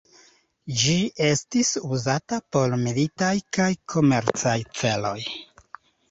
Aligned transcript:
Ĝi 0.83 0.93
estis 1.25 1.67
uzata 1.97 2.39
por 2.57 2.73
militaj 2.85 3.29
kaj 3.57 3.67
komercaj 3.95 4.55
celoj. 4.79 5.19